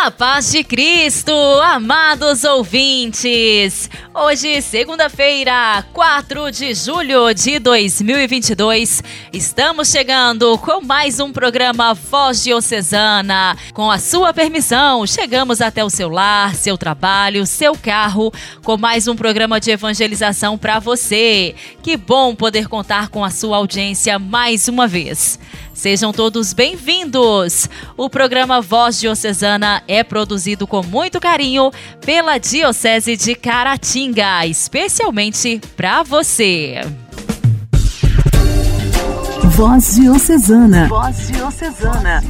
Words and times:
A 0.00 0.12
paz 0.12 0.52
de 0.52 0.62
Cristo, 0.62 1.32
amados 1.60 2.44
ouvintes! 2.44 3.90
Hoje, 4.14 4.62
segunda-feira, 4.62 5.84
4 5.92 6.52
de 6.52 6.72
julho 6.72 7.34
de 7.34 7.58
2022, 7.58 9.02
estamos 9.32 9.90
chegando 9.90 10.56
com 10.58 10.80
mais 10.80 11.18
um 11.18 11.32
programa 11.32 11.94
Voz 11.94 12.44
Diocesana. 12.44 13.56
Com 13.74 13.90
a 13.90 13.98
sua 13.98 14.32
permissão, 14.32 15.04
chegamos 15.04 15.60
até 15.60 15.84
o 15.84 15.90
seu 15.90 16.08
lar, 16.08 16.54
seu 16.54 16.78
trabalho, 16.78 17.44
seu 17.44 17.74
carro, 17.74 18.32
com 18.62 18.76
mais 18.76 19.08
um 19.08 19.16
programa 19.16 19.58
de 19.58 19.72
evangelização 19.72 20.56
para 20.56 20.78
você. 20.78 21.56
Que 21.82 21.96
bom 21.96 22.36
poder 22.36 22.68
contar 22.68 23.08
com 23.08 23.24
a 23.24 23.30
sua 23.30 23.56
audiência 23.56 24.16
mais 24.16 24.68
uma 24.68 24.86
vez. 24.86 25.40
Sejam 25.78 26.12
todos 26.12 26.52
bem-vindos! 26.52 27.70
O 27.96 28.10
programa 28.10 28.60
Voz 28.60 28.98
Diocesana 28.98 29.80
é 29.86 30.02
produzido 30.02 30.66
com 30.66 30.82
muito 30.82 31.20
carinho 31.20 31.70
pela 32.04 32.36
Diocese 32.36 33.16
de 33.16 33.36
Caratinga, 33.36 34.44
especialmente 34.44 35.60
para 35.76 36.02
você. 36.02 36.80
Voz 39.50 39.94
Diocesana. 39.94 40.88
Voz 40.88 41.28
Diocesana. 41.28 42.24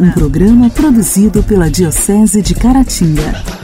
Um 0.00 0.10
programa 0.10 0.68
produzido 0.68 1.40
pela 1.44 1.70
Diocese 1.70 2.42
de 2.42 2.52
Caratinga. 2.56 3.61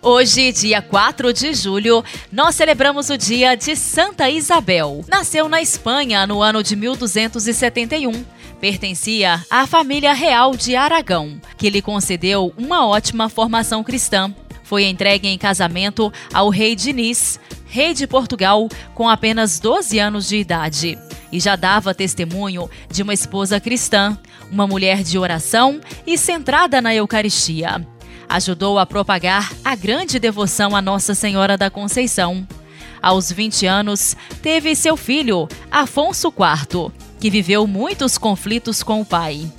Hoje, 0.00 0.52
dia 0.52 0.80
4 0.80 1.32
de 1.32 1.52
julho, 1.52 2.04
nós 2.30 2.54
celebramos 2.54 3.10
o 3.10 3.18
dia 3.18 3.56
de 3.56 3.74
Santa 3.74 4.30
Isabel. 4.30 5.04
Nasceu 5.08 5.48
na 5.48 5.60
Espanha 5.60 6.24
no 6.24 6.40
ano 6.40 6.62
de 6.62 6.76
1271. 6.76 8.24
Pertencia 8.60 9.44
à 9.50 9.66
família 9.66 10.12
real 10.12 10.54
de 10.56 10.76
Aragão, 10.76 11.40
que 11.56 11.68
lhe 11.68 11.82
concedeu 11.82 12.52
uma 12.56 12.86
ótima 12.86 13.28
formação 13.28 13.82
cristã. 13.82 14.32
Foi 14.62 14.84
entregue 14.84 15.26
em 15.26 15.38
casamento 15.38 16.12
ao 16.32 16.48
rei 16.48 16.76
Diniz, 16.76 17.40
rei 17.66 17.92
de 17.92 18.06
Portugal, 18.06 18.68
com 18.94 19.08
apenas 19.08 19.58
12 19.58 19.98
anos 19.98 20.28
de 20.28 20.36
idade. 20.36 20.96
E 21.32 21.40
já 21.40 21.56
dava 21.56 21.94
testemunho 21.94 22.70
de 22.90 23.02
uma 23.02 23.14
esposa 23.14 23.58
cristã, 23.58 24.16
uma 24.50 24.66
mulher 24.66 25.02
de 25.02 25.18
oração 25.18 25.80
e 26.06 26.16
centrada 26.16 26.80
na 26.80 26.94
Eucaristia 26.94 27.84
ajudou 28.28 28.78
a 28.78 28.84
propagar 28.84 29.52
a 29.64 29.74
grande 29.74 30.18
devoção 30.18 30.76
a 30.76 30.82
Nossa 30.82 31.14
Senhora 31.14 31.56
da 31.56 31.70
Conceição. 31.70 32.46
Aos 33.00 33.30
20 33.32 33.66
anos, 33.66 34.16
teve 34.42 34.74
seu 34.74 34.96
filho, 34.96 35.48
Afonso 35.70 36.28
IV, 36.28 36.92
que 37.18 37.30
viveu 37.30 37.66
muitos 37.66 38.18
conflitos 38.18 38.82
com 38.82 39.00
o 39.00 39.04
pai. 39.04 39.50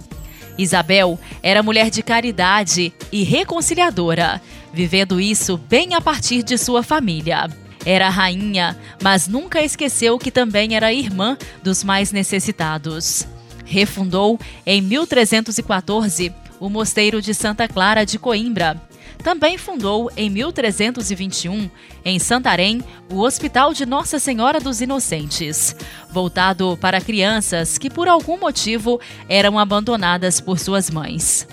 Isabel 0.57 1.17
era 1.41 1.63
mulher 1.63 1.89
de 1.89 2.03
caridade 2.03 2.93
e 3.11 3.23
reconciliadora, 3.23 4.41
vivendo 4.73 5.19
isso 5.19 5.57
bem 5.57 5.95
a 5.95 6.01
partir 6.01 6.43
de 6.43 6.57
sua 6.57 6.83
família. 6.83 7.49
Era 7.85 8.09
rainha, 8.09 8.77
mas 9.01 9.27
nunca 9.27 9.63
esqueceu 9.63 10.19
que 10.19 10.29
também 10.29 10.75
era 10.75 10.93
irmã 10.93 11.37
dos 11.63 11.81
mais 11.81 12.11
necessitados. 12.11 13.25
Refundou, 13.63 14.37
em 14.65 14.81
1314, 14.81 16.33
o 16.59 16.69
Mosteiro 16.69 17.21
de 17.21 17.33
Santa 17.33 17.67
Clara 17.67 18.05
de 18.05 18.19
Coimbra. 18.19 18.81
Também 19.23 19.57
fundou, 19.57 20.09
em 20.15 20.29
1321, 20.29 21.69
em 22.05 22.19
Santarém, 22.19 22.81
o 23.11 23.19
Hospital 23.19 23.73
de 23.73 23.85
Nossa 23.85 24.17
Senhora 24.17 24.59
dos 24.59 24.79
Inocentes, 24.79 25.75
voltado 26.09 26.77
para 26.79 27.01
crianças 27.01 27.77
que, 27.77 27.89
por 27.89 28.07
algum 28.07 28.37
motivo, 28.37 28.99
eram 29.27 29.59
abandonadas 29.59 30.39
por 30.39 30.57
suas 30.57 30.89
mães. 30.89 31.47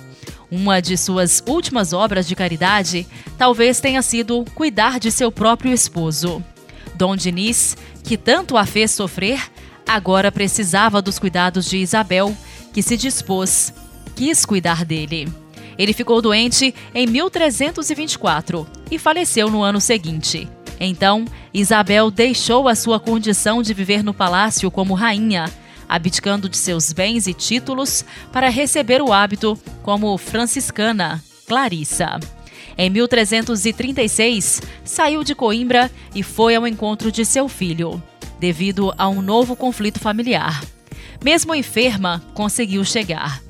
Uma 0.49 0.81
de 0.81 0.97
suas 0.97 1.43
últimas 1.47 1.93
obras 1.93 2.29
de 2.29 2.37
caridade 2.37 3.05
talvez 3.37 3.81
tenha 3.81 4.01
sido 4.01 4.45
cuidar 4.55 5.01
de 5.01 5.11
seu 5.11 5.33
próprio 5.33 5.73
esposo. 5.73 6.43
Dom 6.95 7.17
Diniz, 7.17 7.77
que 8.05 8.17
tanto 8.17 8.57
a 8.57 8.65
fez 8.65 8.93
sofrer, 8.93 9.41
agora 9.87 10.31
precisava 10.31 11.03
dos 11.03 11.19
cuidados 11.19 11.69
de 11.69 11.79
Isabel, 11.79 12.35
que 12.73 12.81
se 12.81 12.97
dispôs 12.97 13.73
quis 14.17 14.47
cuidar 14.47 14.85
dele. 14.85 15.29
Ele 15.79 15.93
ficou 15.93 16.23
doente 16.23 16.75
em 16.95 17.07
1324 17.07 18.67
e 18.91 18.99
faleceu 18.99 19.51
no 19.51 19.63
ano 19.63 19.81
seguinte. 19.81 20.49
Então, 20.81 21.25
Isabel 21.53 22.11
deixou 22.11 22.67
a 22.67 22.75
sua 22.75 22.99
condição 22.99 23.63
de 23.63 23.75
viver 23.75 24.03
no 24.03 24.15
palácio 24.15 24.71
como 24.71 24.95
rainha, 24.95 25.53
abdicando 25.89 26.49
de 26.49 26.57
seus 26.57 26.93
bens 26.93 27.27
e 27.27 27.35
títulos 27.35 28.05
para 28.33 28.49
receber 28.49 29.03
o 29.03 29.13
hábito 29.13 29.59
como 29.83 30.17
franciscana, 30.19 31.23
Clarissa. 31.47 32.19
Em 32.77 32.91
1336, 32.91 34.63
saiu 34.85 35.23
de 35.23 35.35
Coimbra 35.35 35.91
e 36.15 36.23
foi 36.23 36.55
ao 36.55 36.67
encontro 36.67 37.13
de 37.13 37.25
seu 37.25 37.49
filho, 37.49 38.03
devido 38.39 38.93
a 38.99 39.09
um 39.09 39.23
novo 39.23 39.57
conflito 39.57 39.99
familiar. 39.99 40.63
Mesmo 41.25 41.55
enferma, 41.55 42.23
conseguiu 42.35 42.85
chegar 42.85 43.46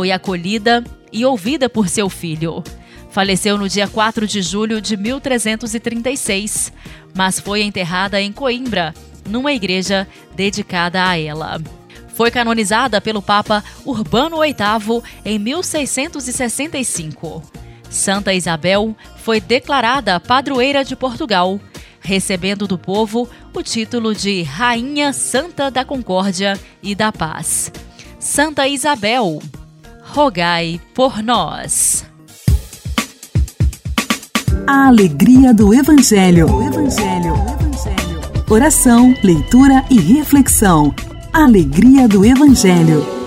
foi 0.00 0.12
acolhida 0.12 0.82
e 1.12 1.26
ouvida 1.26 1.68
por 1.68 1.86
seu 1.86 2.08
filho. 2.08 2.64
Faleceu 3.10 3.58
no 3.58 3.68
dia 3.68 3.86
4 3.86 4.26
de 4.26 4.40
julho 4.40 4.80
de 4.80 4.96
1336, 4.96 6.72
mas 7.14 7.38
foi 7.38 7.60
enterrada 7.60 8.18
em 8.18 8.32
Coimbra, 8.32 8.94
numa 9.28 9.52
igreja 9.52 10.08
dedicada 10.34 11.06
a 11.06 11.18
ela. 11.18 11.60
Foi 12.14 12.30
canonizada 12.30 12.98
pelo 12.98 13.20
Papa 13.20 13.62
Urbano 13.84 14.38
VIII 14.40 15.02
em 15.22 15.38
1665. 15.38 17.42
Santa 17.90 18.32
Isabel 18.32 18.96
foi 19.18 19.38
declarada 19.38 20.18
padroeira 20.18 20.82
de 20.82 20.96
Portugal, 20.96 21.60
recebendo 22.00 22.66
do 22.66 22.78
povo 22.78 23.28
o 23.52 23.62
título 23.62 24.14
de 24.14 24.44
Rainha 24.44 25.12
Santa 25.12 25.70
da 25.70 25.84
Concórdia 25.84 26.58
e 26.82 26.94
da 26.94 27.12
Paz. 27.12 27.70
Santa 28.18 28.66
Isabel, 28.66 29.42
rogai 30.12 30.80
por 30.92 31.22
nós. 31.22 32.04
A 34.66 34.88
alegria 34.88 35.54
do 35.54 35.72
Evangelho. 35.72 36.48
Evangelho. 36.62 37.34
Evangelho. 37.34 38.20
Oração, 38.50 39.14
leitura 39.22 39.84
e 39.88 40.00
reflexão. 40.00 40.92
Alegria 41.32 42.08
do 42.08 42.24
Evangelho. 42.24 43.19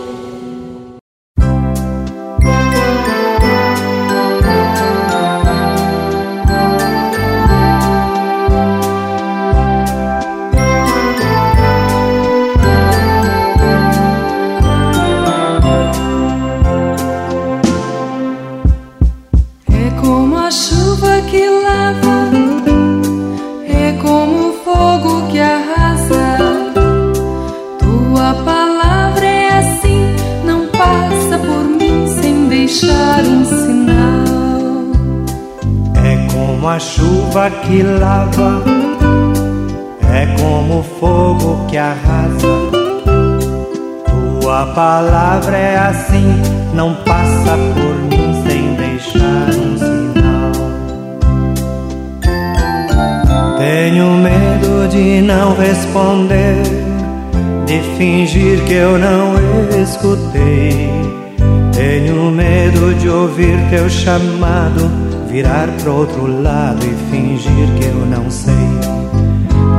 meu 63.84 63.90
chamado, 63.90 64.90
virar 65.28 65.68
pro 65.82 65.94
outro 65.94 66.41
lado 66.41 66.85
e 66.85 67.12
fingir 67.12 67.68
que 67.78 67.84
eu 67.84 68.06
não 68.06 68.32
sei. 68.32 68.53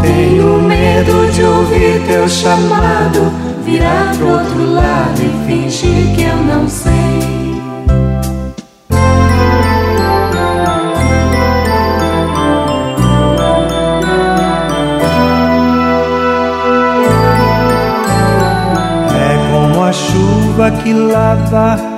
Tenho 0.02 0.60
medo 0.60 1.32
de 1.32 1.42
ouvir 1.42 2.02
teu 2.06 2.28
chamado, 2.28 3.32
virar 3.64 4.14
pro 4.14 4.28
outro 4.28 4.72
lado 4.74 5.22
e 5.22 5.46
fingir 5.46 6.14
que 6.14 6.22
eu 6.22 6.36
não 6.36 6.68
sei. 6.68 6.92
É 19.16 19.50
como 19.50 19.82
a 19.82 19.92
chuva 19.94 20.70
que 20.82 20.92
lava 20.92 21.93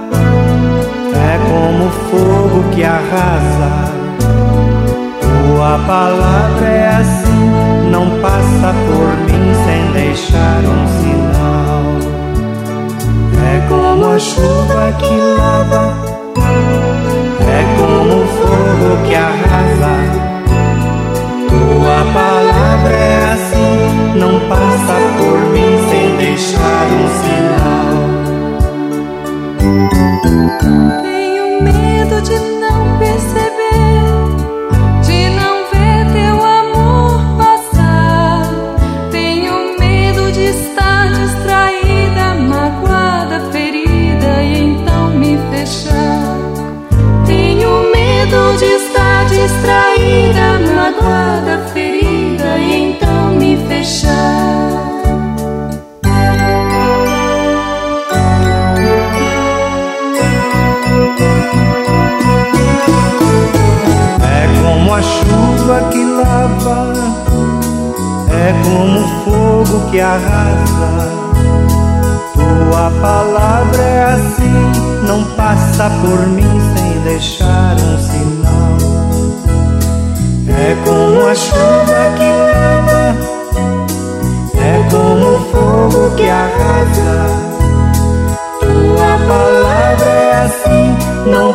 como 1.86 1.90
fogo 1.90 2.64
que 2.74 2.82
arrasa. 2.82 3.92
Tua 5.20 5.78
palavra 5.86 6.66
é 6.66 6.88
assim, 6.88 7.90
não 7.90 8.10
passa 8.20 8.74
por 8.86 9.16
mim 9.26 9.54
sem 9.64 9.92
deixar 9.92 10.60
um 10.64 10.86
sinal. 10.98 11.84
É 13.44 13.60
como 13.68 14.06
a 14.06 14.18
chuva 14.18 14.92
que 14.98 15.16
lava, 15.36 15.94
é 17.40 17.64
como 17.78 18.26
fogo 18.26 18.88
que 19.06 19.14
arrasa. 19.14 19.96
Tua 21.48 21.98
palavra 22.12 22.94
é 22.94 23.32
assim, 23.32 24.18
não 24.18 24.40
passa 24.48 24.96
por 25.18 25.38
mim 25.52 25.78
sem 25.88 26.16
deixar 26.16 26.86
um 26.90 27.08
sinal. 27.20 27.46
Medo 31.62 32.20
de 32.20 32.55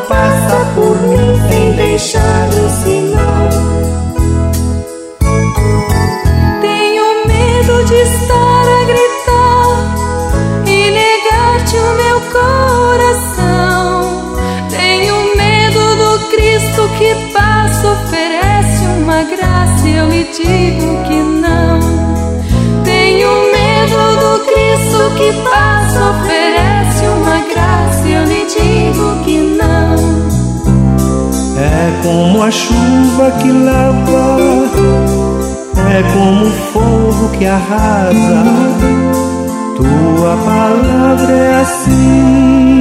passa 0.08 0.66
por 0.76 0.96
mim 1.02 1.40
sem 1.50 1.74
deixar 1.74 2.48
um 2.50 2.70
sinal. 2.84 3.50
Tenho 6.62 7.28
medo 7.28 7.86
de 7.86 7.96
estar 7.96 8.64
a 8.68 8.84
gritar 8.86 9.96
e 10.68 10.92
negar-te 10.92 11.78
o 11.78 11.94
meu 11.96 12.22
coração. 12.32 13.92
Tenho 14.70 15.36
medo 15.36 15.96
do 15.96 16.20
Cristo 16.30 16.90
que 16.98 17.16
passa, 17.34 17.92
oferece 17.92 18.86
uma 19.02 19.24
graça 19.24 19.88
e 19.88 19.96
eu 19.96 20.10
lhe 20.10 20.24
digo 20.26 21.04
que 21.08 21.16
não. 21.16 21.80
Tenho 22.84 23.30
medo 23.52 24.16
do 24.20 24.46
Cristo 24.46 25.12
que 25.18 25.34
passa, 25.50 26.12
oferece 26.12 27.06
uma 27.06 27.40
graça 27.54 28.08
e 28.08 28.14
eu 28.14 28.24
lhe 28.26 28.46
digo 28.46 29.24
que 29.24 29.38
não. 29.38 29.51
É 31.82 31.90
como 32.04 32.44
a 32.44 32.52
chuva 32.52 33.32
que 33.42 33.52
lava, 33.52 34.38
é 35.90 36.04
como 36.14 36.46
o 36.46 36.52
fogo 36.72 37.30
que 37.30 37.46
arrasa. 37.48 38.44
Tua 39.76 40.38
palavra 40.46 41.34
é 41.34 41.62
assim. 41.62 42.81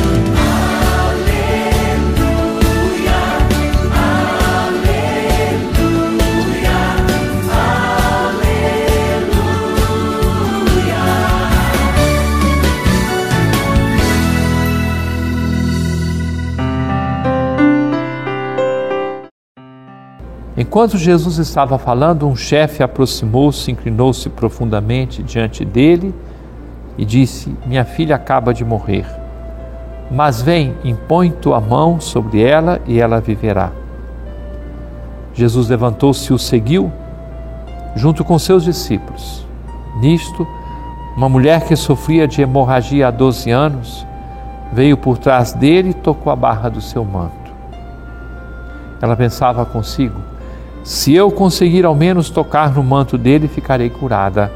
Enquanto 20.61 20.95
Jesus 20.95 21.39
estava 21.39 21.79
falando, 21.79 22.27
um 22.27 22.35
chefe 22.35 22.83
aproximou-se, 22.83 23.71
inclinou-se 23.71 24.29
profundamente 24.29 25.23
diante 25.23 25.65
dele 25.65 26.13
e 26.95 27.03
disse: 27.03 27.51
Minha 27.65 27.83
filha 27.83 28.15
acaba 28.15 28.53
de 28.53 28.63
morrer. 28.63 29.07
Mas 30.11 30.39
vem, 30.39 30.75
impõe 30.83 31.31
tua 31.31 31.59
mão 31.59 31.99
sobre 31.99 32.43
ela 32.43 32.79
e 32.85 33.01
ela 33.01 33.19
viverá. 33.19 33.71
Jesus 35.33 35.67
levantou-se 35.67 36.31
e 36.31 36.35
o 36.35 36.37
seguiu, 36.37 36.91
junto 37.95 38.23
com 38.23 38.37
seus 38.37 38.63
discípulos. 38.63 39.43
Nisto, 39.99 40.47
uma 41.17 41.27
mulher 41.27 41.65
que 41.65 41.75
sofria 41.75 42.27
de 42.27 42.39
hemorragia 42.39 43.07
há 43.07 43.11
12 43.11 43.49
anos 43.49 44.05
veio 44.71 44.95
por 44.95 45.17
trás 45.17 45.53
dele 45.53 45.89
e 45.89 45.95
tocou 45.95 46.31
a 46.31 46.35
barra 46.35 46.69
do 46.69 46.81
seu 46.81 47.03
manto. 47.03 47.51
Ela 49.01 49.15
pensava 49.15 49.65
consigo: 49.65 50.21
se 50.83 51.13
eu 51.13 51.31
conseguir 51.31 51.85
ao 51.85 51.93
menos 51.93 52.29
tocar 52.29 52.73
no 52.73 52.83
manto 52.83 53.17
dele, 53.17 53.47
ficarei 53.47 53.89
curada. 53.89 54.51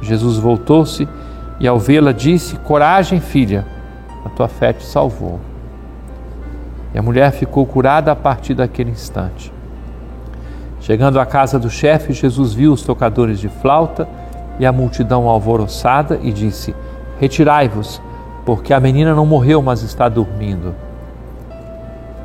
Jesus 0.00 0.38
voltou-se 0.38 1.06
e, 1.60 1.68
ao 1.68 1.78
vê-la, 1.78 2.12
disse: 2.12 2.56
Coragem, 2.56 3.20
filha, 3.20 3.66
a 4.24 4.28
tua 4.30 4.48
fé 4.48 4.72
te 4.72 4.84
salvou. 4.84 5.38
E 6.94 6.98
a 6.98 7.02
mulher 7.02 7.30
ficou 7.32 7.66
curada 7.66 8.12
a 8.12 8.16
partir 8.16 8.54
daquele 8.54 8.90
instante. 8.90 9.52
Chegando 10.80 11.20
à 11.20 11.26
casa 11.26 11.58
do 11.58 11.70
chefe, 11.70 12.12
Jesus 12.12 12.54
viu 12.54 12.72
os 12.72 12.82
tocadores 12.82 13.38
de 13.38 13.48
flauta 13.48 14.08
e 14.58 14.66
a 14.66 14.72
multidão 14.72 15.28
alvoroçada 15.28 16.18
e 16.22 16.32
disse: 16.32 16.74
Retirai-vos, 17.20 18.00
porque 18.46 18.72
a 18.72 18.80
menina 18.80 19.14
não 19.14 19.26
morreu, 19.26 19.60
mas 19.62 19.82
está 19.82 20.08
dormindo. 20.08 20.74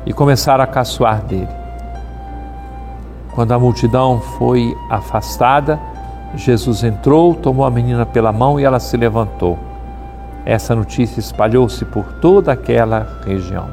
E 0.06 0.12
começaram 0.12 0.64
a 0.64 0.66
caçoar 0.66 1.22
dele. 1.22 1.67
Quando 3.38 3.52
a 3.52 3.58
multidão 3.60 4.20
foi 4.20 4.76
afastada, 4.90 5.78
Jesus 6.34 6.82
entrou, 6.82 7.36
tomou 7.36 7.64
a 7.64 7.70
menina 7.70 8.04
pela 8.04 8.32
mão 8.32 8.58
e 8.58 8.64
ela 8.64 8.80
se 8.80 8.96
levantou. 8.96 9.56
Essa 10.44 10.74
notícia 10.74 11.20
espalhou-se 11.20 11.84
por 11.84 12.04
toda 12.14 12.50
aquela 12.50 13.20
região. 13.24 13.68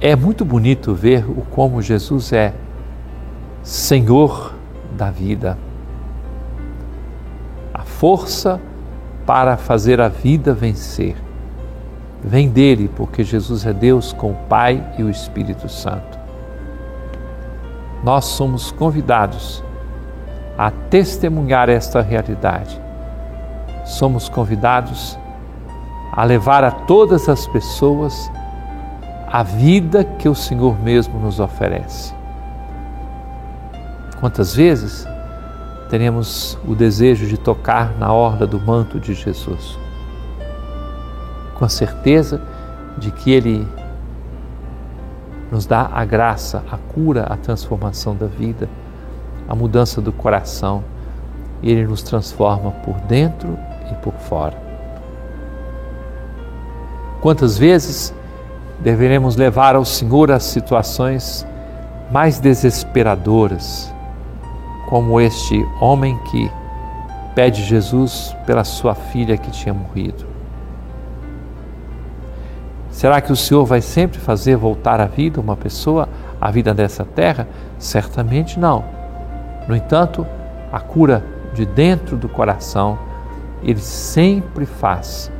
É 0.00 0.14
muito 0.14 0.44
bonito 0.44 0.94
ver 0.94 1.28
o 1.28 1.42
como 1.50 1.82
Jesus 1.82 2.32
é 2.32 2.54
Senhor 3.60 4.54
da 4.96 5.10
vida. 5.10 5.58
A 7.74 7.82
força 7.82 8.60
para 9.26 9.56
fazer 9.56 10.00
a 10.00 10.06
vida 10.06 10.54
vencer 10.54 11.16
vem 12.22 12.48
dele, 12.48 12.90
porque 12.96 13.24
Jesus 13.24 13.66
é 13.66 13.72
Deus 13.72 14.12
com 14.12 14.32
o 14.32 14.36
Pai 14.48 14.82
e 14.98 15.02
o 15.02 15.10
Espírito 15.10 15.68
Santo. 15.68 16.18
Nós 18.02 18.24
somos 18.26 18.70
convidados 18.70 19.62
a 20.56 20.70
testemunhar 20.70 21.68
esta 21.68 22.00
realidade. 22.00 22.80
Somos 23.84 24.28
convidados 24.28 25.18
a 26.12 26.24
levar 26.24 26.64
a 26.64 26.70
todas 26.70 27.28
as 27.28 27.46
pessoas 27.46 28.30
a 29.26 29.42
vida 29.42 30.04
que 30.04 30.28
o 30.28 30.34
Senhor 30.34 30.78
mesmo 30.82 31.18
nos 31.20 31.38
oferece. 31.38 32.12
Quantas 34.18 34.54
vezes 34.54 35.06
teremos 35.88 36.58
o 36.66 36.74
desejo 36.74 37.26
de 37.26 37.38
tocar 37.38 37.96
na 37.98 38.12
orla 38.12 38.46
do 38.46 38.60
manto 38.60 39.00
de 39.00 39.14
Jesus, 39.14 39.78
com 41.60 41.66
a 41.66 41.68
certeza 41.68 42.40
de 42.96 43.10
que 43.10 43.30
Ele 43.30 43.68
nos 45.52 45.66
dá 45.66 45.90
a 45.92 46.06
graça, 46.06 46.64
a 46.72 46.78
cura, 46.78 47.24
a 47.24 47.36
transformação 47.36 48.16
da 48.16 48.26
vida, 48.26 48.66
a 49.46 49.54
mudança 49.54 50.00
do 50.00 50.10
coração. 50.10 50.82
E 51.62 51.70
Ele 51.70 51.86
nos 51.86 52.02
transforma 52.02 52.70
por 52.70 52.94
dentro 53.02 53.58
e 53.92 53.94
por 53.96 54.14
fora. 54.14 54.56
Quantas 57.20 57.58
vezes 57.58 58.14
deveremos 58.78 59.36
levar 59.36 59.76
ao 59.76 59.84
Senhor 59.84 60.30
as 60.30 60.44
situações 60.44 61.46
mais 62.10 62.40
desesperadoras, 62.40 63.92
como 64.88 65.20
este 65.20 65.62
homem 65.78 66.18
que 66.30 66.50
pede 67.34 67.62
Jesus 67.62 68.34
pela 68.46 68.64
sua 68.64 68.94
filha 68.94 69.36
que 69.36 69.50
tinha 69.50 69.74
morrido? 69.74 70.29
Será 73.00 73.18
que 73.22 73.32
o 73.32 73.36
Senhor 73.36 73.64
vai 73.64 73.80
sempre 73.80 74.18
fazer 74.18 74.56
voltar 74.56 75.00
à 75.00 75.06
vida 75.06 75.40
uma 75.40 75.56
pessoa, 75.56 76.06
à 76.38 76.50
vida 76.50 76.74
dessa 76.74 77.02
terra? 77.02 77.48
Certamente 77.78 78.60
não. 78.60 78.84
No 79.66 79.74
entanto, 79.74 80.26
a 80.70 80.78
cura 80.80 81.24
de 81.54 81.64
dentro 81.64 82.18
do 82.18 82.28
coração, 82.28 82.98
Ele 83.62 83.80
sempre 83.80 84.66
faz. 84.66 85.32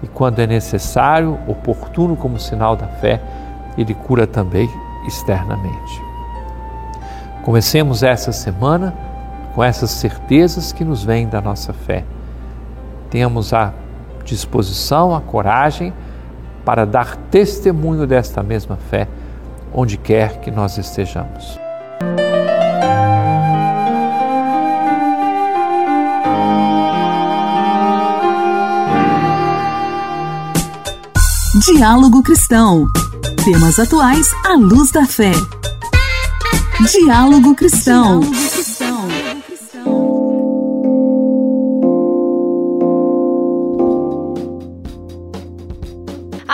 E 0.00 0.06
quando 0.06 0.38
é 0.38 0.46
necessário, 0.46 1.40
oportuno 1.48 2.14
como 2.14 2.38
sinal 2.38 2.76
da 2.76 2.86
fé, 2.86 3.20
Ele 3.76 3.94
cura 3.94 4.24
também 4.24 4.70
externamente. 5.04 6.00
Comecemos 7.42 8.04
essa 8.04 8.30
semana 8.30 8.94
com 9.56 9.64
essas 9.64 9.90
certezas 9.90 10.70
que 10.70 10.84
nos 10.84 11.02
vêm 11.02 11.26
da 11.26 11.40
nossa 11.40 11.72
fé. 11.72 12.04
Tenhamos 13.10 13.52
a 13.52 13.72
disposição, 14.24 15.16
a 15.16 15.20
coragem, 15.20 15.92
para 16.64 16.84
dar 16.84 17.16
testemunho 17.30 18.06
desta 18.06 18.42
mesma 18.42 18.76
fé 18.76 19.08
onde 19.72 19.96
quer 19.96 20.40
que 20.40 20.50
nós 20.50 20.78
estejamos. 20.78 21.58
Diálogo 31.64 32.22
Cristão. 32.22 32.86
Temas 33.44 33.78
atuais 33.78 34.28
à 34.44 34.54
luz 34.54 34.90
da 34.90 35.06
fé. 35.06 35.32
Diálogo 36.90 37.54
Cristão. 37.54 38.20
Diálogo 38.20 38.51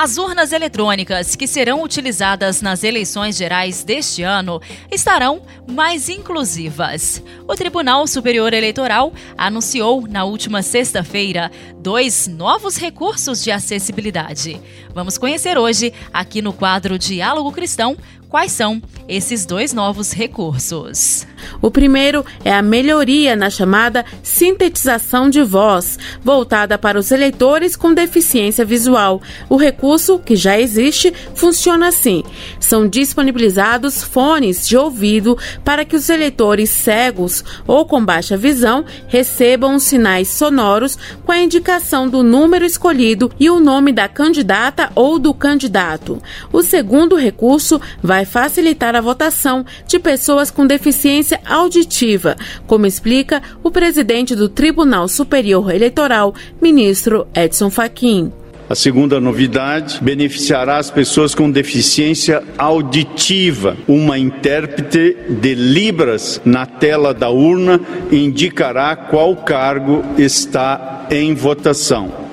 As 0.00 0.16
urnas 0.16 0.52
eletrônicas 0.52 1.34
que 1.34 1.48
serão 1.48 1.82
utilizadas 1.82 2.62
nas 2.62 2.84
eleições 2.84 3.36
gerais 3.36 3.82
deste 3.82 4.22
ano 4.22 4.62
estarão 4.92 5.42
mais 5.68 6.08
inclusivas. 6.08 7.20
O 7.48 7.56
Tribunal 7.56 8.06
Superior 8.06 8.52
Eleitoral 8.52 9.12
anunciou 9.36 10.06
na 10.06 10.22
última 10.22 10.62
sexta-feira 10.62 11.50
dois 11.78 12.28
novos 12.28 12.76
recursos 12.76 13.42
de 13.42 13.50
acessibilidade. 13.50 14.60
Vamos 14.98 15.16
conhecer 15.16 15.56
hoje, 15.56 15.92
aqui 16.12 16.42
no 16.42 16.52
quadro 16.52 16.98
Diálogo 16.98 17.52
Cristão, 17.52 17.96
Quais 18.28 18.52
são 18.52 18.82
esses 19.08 19.46
dois 19.46 19.72
novos 19.72 20.12
recursos? 20.12 21.26
O 21.62 21.70
primeiro 21.70 22.26
é 22.44 22.52
a 22.52 22.60
melhoria 22.60 23.34
na 23.34 23.48
chamada 23.48 24.04
sintetização 24.22 25.30
de 25.30 25.42
voz, 25.42 25.98
voltada 26.22 26.76
para 26.76 26.98
os 26.98 27.10
eleitores 27.10 27.74
com 27.74 27.94
deficiência 27.94 28.66
visual. 28.66 29.22
O 29.48 29.56
recurso, 29.56 30.18
que 30.18 30.36
já 30.36 30.60
existe, 30.60 31.12
funciona 31.34 31.88
assim: 31.88 32.22
são 32.60 32.86
disponibilizados 32.86 34.02
fones 34.02 34.68
de 34.68 34.76
ouvido 34.76 35.38
para 35.64 35.82
que 35.82 35.96
os 35.96 36.10
eleitores 36.10 36.68
cegos 36.68 37.42
ou 37.66 37.86
com 37.86 38.04
baixa 38.04 38.36
visão 38.36 38.84
recebam 39.06 39.74
os 39.76 39.84
sinais 39.84 40.28
sonoros 40.28 40.98
com 41.24 41.32
a 41.32 41.38
indicação 41.38 42.06
do 42.06 42.22
número 42.22 42.66
escolhido 42.66 43.32
e 43.40 43.48
o 43.48 43.58
nome 43.58 43.90
da 43.90 44.06
candidata 44.06 44.87
ou 44.94 45.18
do 45.18 45.32
candidato. 45.34 46.20
O 46.52 46.62
segundo 46.62 47.16
recurso 47.16 47.80
vai 48.02 48.24
facilitar 48.24 48.94
a 48.94 49.00
votação 49.00 49.64
de 49.86 49.98
pessoas 49.98 50.50
com 50.50 50.66
deficiência 50.66 51.40
auditiva, 51.44 52.36
como 52.66 52.86
explica 52.86 53.42
o 53.62 53.70
presidente 53.70 54.34
do 54.34 54.48
Tribunal 54.48 55.08
Superior 55.08 55.70
Eleitoral, 55.74 56.34
ministro 56.60 57.26
Edson 57.34 57.70
Fachin. 57.70 58.32
A 58.70 58.74
segunda 58.74 59.18
novidade 59.18 59.98
beneficiará 60.02 60.76
as 60.76 60.90
pessoas 60.90 61.34
com 61.34 61.50
deficiência 61.50 62.42
auditiva. 62.58 63.78
Uma 63.88 64.18
intérprete 64.18 65.16
de 65.26 65.54
Libras 65.54 66.38
na 66.44 66.66
tela 66.66 67.14
da 67.14 67.30
urna 67.30 67.80
indicará 68.12 68.94
qual 68.94 69.34
cargo 69.36 70.04
está 70.18 71.06
em 71.10 71.34
votação. 71.34 72.27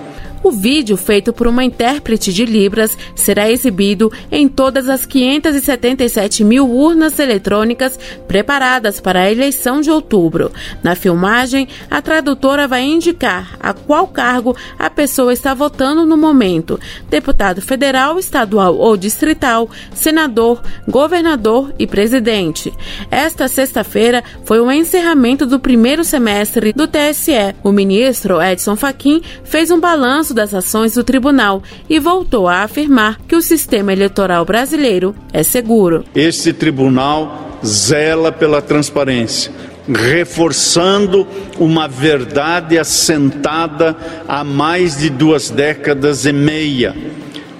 O 0.45 0.51
vídeo, 0.51 0.95
feito 0.95 1.33
por 1.33 1.47
uma 1.47 1.63
intérprete 1.63 2.31
de 2.31 2.45
Libras, 2.45 2.95
será 3.15 3.49
exibido 3.49 4.11
em 4.31 4.47
todas 4.47 4.87
as 4.87 5.03
577 5.03 6.43
mil 6.43 6.69
urnas 6.69 7.17
eletrônicas 7.17 7.97
preparadas 8.27 9.01
para 9.01 9.21
a 9.21 9.31
eleição 9.31 9.81
de 9.81 9.89
outubro. 9.89 10.51
Na 10.83 10.93
filmagem, 10.93 11.67
a 11.89 11.99
tradutora 11.99 12.67
vai 12.67 12.83
indicar 12.83 13.57
a 13.59 13.73
qual 13.73 14.07
cargo 14.07 14.55
a 14.77 14.87
pessoa 14.87 15.33
está 15.33 15.55
votando 15.55 16.05
no 16.05 16.15
momento: 16.15 16.79
deputado 17.09 17.59
federal, 17.59 18.19
estadual 18.19 18.77
ou 18.77 18.95
distrital, 18.95 19.67
senador, 19.95 20.61
governador 20.87 21.73
e 21.79 21.87
presidente. 21.87 22.71
Esta 23.09 23.47
sexta-feira 23.47 24.23
foi 24.43 24.59
o 24.59 24.71
encerramento 24.71 25.47
do 25.47 25.59
primeiro 25.59 26.03
semestre 26.03 26.71
do 26.71 26.87
TSE. 26.87 27.55
O 27.63 27.71
ministro 27.71 28.39
Edson 28.39 28.75
Fachin 28.75 29.23
fez 29.43 29.71
um 29.71 29.79
balanço 29.79 30.34
das 30.35 30.53
ações 30.53 30.93
do 30.93 31.03
tribunal 31.03 31.63
e 31.89 31.97
voltou 31.97 32.47
a 32.47 32.61
afirmar 32.61 33.19
que 33.27 33.35
o 33.35 33.41
sistema 33.41 33.91
eleitoral 33.91 34.45
brasileiro 34.45 35.15
é 35.33 35.41
seguro. 35.41 36.03
Este 36.13 36.53
tribunal 36.53 37.57
zela 37.65 38.31
pela 38.31 38.61
transparência 38.61 39.51
reforçando 39.87 41.27
uma 41.59 41.87
verdade 41.87 42.77
assentada 42.77 43.95
há 44.27 44.43
mais 44.43 44.97
de 44.97 45.09
duas 45.09 45.49
décadas 45.49 46.25
e 46.25 46.33
meia. 46.33 46.95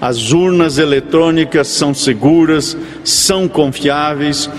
As 0.00 0.32
urnas 0.32 0.76
eletrônicas 0.78 1.68
são 1.68 1.94
seguras, 1.94 2.76
são 3.04 3.48
confiáveis 3.48 4.50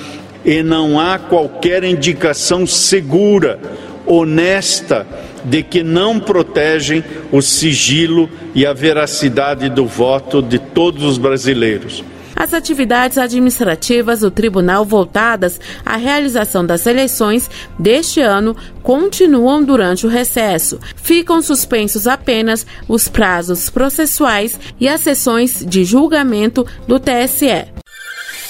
e 0.46 0.64
não 0.64 1.00
há 1.00 1.20
qualquer 1.20 1.84
indicação 1.84 2.66
segura, 2.66 3.60
honesta 4.06 5.06
de 5.50 5.63
que 5.63 5.84
não 5.84 6.20
protegem 6.20 7.04
o 7.32 7.42
sigilo 7.42 8.30
e 8.54 8.66
a 8.66 8.74
veracidade 8.74 9.70
do 9.70 9.86
voto 9.86 10.42
de 10.42 10.60
todos 10.60 11.04
os 11.04 11.18
brasileiros. 11.18 12.04
As 12.36 12.54
atividades 12.54 13.18
administrativas 13.18 14.20
do 14.20 14.30
tribunal 14.30 14.86
voltadas 14.86 15.60
à 15.84 15.98
realização 15.98 16.63
das 16.63 16.86
eleições 16.86 17.50
deste 17.80 18.22
ano 18.22 18.56
continuam 18.84 19.63
durante 19.63 20.06
o 20.06 20.10
recesso. 20.10 20.80
Ficam 20.96 21.42
suspensos 21.42 22.06
apenas 22.06 22.63
os 22.88 23.08
prazos 23.08 23.72
processuais 23.72 24.60
e 24.80 24.88
as 24.88 25.01
sessões 25.01 25.66
de 25.66 25.84
julgamento 25.84 26.63
do 26.88 27.00
TSE. 27.00 27.66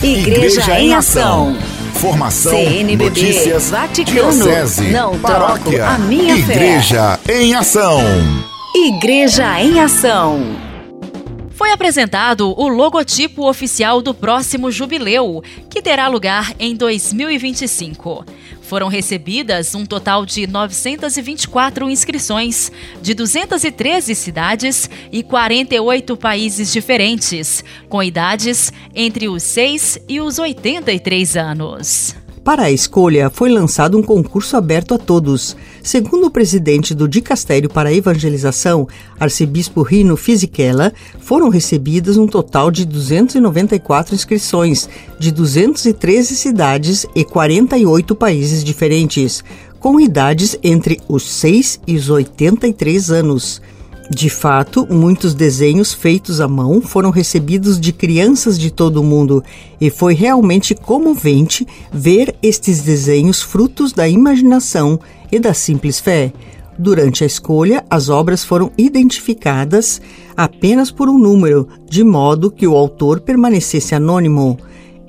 Igreja, 0.04 0.60
Igreja 0.60 0.80
em 0.80 0.94
Ação. 0.94 1.56
Formação, 1.98 2.52
CNBB, 2.52 3.06
notícias, 3.06 3.72
Vaticano, 3.72 4.32
diocese, 4.32 4.92
não 4.92 5.18
paróquia, 5.18 5.80
troco 5.80 5.94
a 5.94 5.98
minha 5.98 6.36
Igreja 6.36 7.18
fé. 7.24 7.42
em 7.42 7.56
Ação. 7.56 8.00
Igreja 8.76 9.60
em 9.60 9.80
Ação. 9.80 10.40
Foi 11.50 11.72
apresentado 11.72 12.54
o 12.56 12.68
logotipo 12.68 13.50
oficial 13.50 14.00
do 14.00 14.14
próximo 14.14 14.70
jubileu, 14.70 15.44
que 15.72 15.82
terá 15.82 16.08
lugar 16.08 16.54
em 16.60 16.76
2025. 16.76 18.24
Foram 18.68 18.90
recebidas 18.90 19.74
um 19.76 19.86
total 19.86 20.26
de 20.26 20.46
924 20.46 21.90
inscrições 21.90 22.70
de 23.02 23.14
213 23.14 24.14
cidades 24.14 24.90
e 25.10 25.24
48 25.24 26.18
países 26.18 26.74
diferentes, 26.74 27.64
com 27.88 28.04
idades 28.04 28.74
entre 28.94 29.30
os 29.30 29.42
6 29.44 30.00
e 30.10 30.20
os 30.20 30.38
83 30.38 31.38
anos. 31.38 32.27
Para 32.48 32.64
a 32.64 32.72
escolha, 32.72 33.30
foi 33.30 33.50
lançado 33.50 33.98
um 33.98 34.02
concurso 34.02 34.56
aberto 34.56 34.94
a 34.94 34.98
todos. 34.98 35.54
Segundo 35.84 36.28
o 36.28 36.32
presidente 36.32 36.96
do 36.96 37.06
Dicastério 37.06 37.70
para 37.70 37.90
a 37.90 37.94
Evangelização, 37.94 38.88
arcebispo 39.20 39.82
Rino 39.82 40.16
Fisichella, 40.16 40.94
foram 41.20 41.50
recebidas 41.50 42.16
um 42.16 42.26
total 42.26 42.72
de 42.72 42.86
294 42.86 44.16
inscrições, 44.16 44.88
de 45.20 45.30
213 45.30 46.38
cidades 46.38 47.06
e 47.14 47.26
48 47.26 48.16
países 48.16 48.64
diferentes 48.64 49.44
com 49.78 50.00
idades 50.00 50.58
entre 50.64 51.02
os 51.10 51.30
6 51.30 51.82
e 51.86 51.98
os 51.98 52.10
83 52.10 53.12
anos. 53.12 53.62
De 54.10 54.30
fato, 54.30 54.88
muitos 54.90 55.34
desenhos 55.34 55.94
feitos 55.94 56.40
à 56.40 56.48
mão 56.48 56.82
foram 56.82 57.10
recebidos 57.10 57.80
de 57.80 57.92
crianças 57.92 58.58
de 58.58 58.72
todo 58.72 59.02
o 59.02 59.04
mundo 59.04 59.44
e 59.82 59.90
foi 59.90 60.14
realmente 60.14 60.74
comovente 60.74 61.68
ver 61.92 62.34
estes 62.42 62.82
desenhos 62.82 63.42
frutos 63.42 63.92
da 63.92 64.08
imaginação 64.08 64.98
e 65.30 65.40
da 65.40 65.54
simples 65.54 66.00
fé. 66.00 66.32
Durante 66.80 67.24
a 67.24 67.28
escolha, 67.28 67.84
as 67.90 68.08
obras 68.08 68.46
foram 68.46 68.72
identificadas 68.78 70.00
apenas 70.38 70.90
por 70.90 71.10
um 71.10 71.18
número, 71.18 71.68
de 71.90 72.04
modo 72.04 72.52
que 72.52 72.68
o 72.68 72.78
autor 72.78 73.20
permanecesse 73.20 73.94
anônimo. 73.94 74.58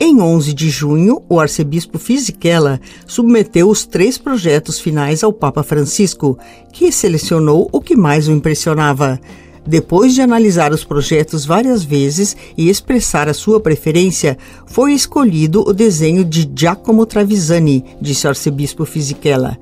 Em 0.00 0.20
11 0.20 0.54
de 0.54 0.70
junho, 0.70 1.20
o 1.28 1.40
arcebispo 1.40 1.98
Fisichella 1.98 2.80
submeteu 3.04 3.68
os 3.68 3.84
três 3.84 4.16
projetos 4.16 4.78
finais 4.78 5.24
ao 5.24 5.32
Papa 5.32 5.64
Francisco, 5.64 6.38
que 6.72 6.92
selecionou 6.92 7.68
o 7.72 7.80
que 7.80 7.96
mais 7.96 8.28
o 8.28 8.32
impressionava. 8.32 9.20
Depois 9.66 10.14
de 10.14 10.22
analisar 10.22 10.72
os 10.72 10.84
projetos 10.84 11.44
várias 11.44 11.82
vezes 11.82 12.36
e 12.56 12.70
expressar 12.70 13.28
a 13.28 13.34
sua 13.34 13.60
preferência, 13.60 14.38
foi 14.66 14.92
escolhido 14.92 15.68
o 15.68 15.72
desenho 15.72 16.24
de 16.24 16.48
Giacomo 16.54 17.04
Travisani, 17.04 17.84
disse 18.00 18.24
o 18.24 18.30
arcebispo 18.30 18.84
Fisichella. 18.84 19.58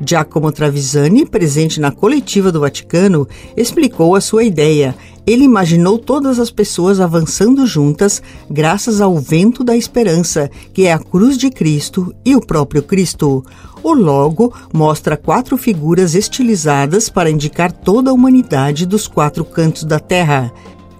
Giacomo 0.00 0.52
Travisani, 0.52 1.24
presente 1.24 1.80
na 1.80 1.90
coletiva 1.90 2.52
do 2.52 2.60
Vaticano, 2.60 3.26
explicou 3.56 4.14
a 4.14 4.20
sua 4.20 4.44
ideia. 4.44 4.94
Ele 5.26 5.44
imaginou 5.44 5.98
todas 5.98 6.38
as 6.38 6.50
pessoas 6.50 7.00
avançando 7.00 7.66
juntas 7.66 8.22
graças 8.48 9.00
ao 9.00 9.16
vento 9.18 9.64
da 9.64 9.76
esperança, 9.76 10.50
que 10.72 10.86
é 10.86 10.92
a 10.92 10.98
cruz 10.98 11.36
de 11.38 11.50
Cristo 11.50 12.14
e 12.24 12.36
o 12.36 12.40
próprio 12.40 12.82
Cristo. 12.82 13.44
O 13.82 13.92
logo 13.94 14.52
mostra 14.72 15.16
quatro 15.16 15.56
figuras 15.56 16.14
estilizadas 16.14 17.08
para 17.08 17.30
indicar 17.30 17.72
toda 17.72 18.10
a 18.10 18.14
humanidade 18.14 18.86
dos 18.86 19.08
quatro 19.08 19.44
cantos 19.44 19.84
da 19.84 19.98
terra 19.98 20.52